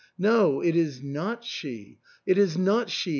"No, 0.17 0.61
it 0.63 0.75
is 0.75 1.03
not 1.03 1.43
she— 1.45 1.99
it 2.31 2.39
is 2.39 2.57
not 2.57 2.89
she 2.89 3.09